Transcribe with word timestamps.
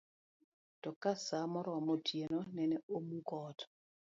To 0.81 0.89
ka 1.01 1.11
saa 1.25 1.45
noromo, 1.51 1.91
otieno 1.97 2.39
nene 2.55 2.75
omuko 2.97 3.35
ot 3.49 3.59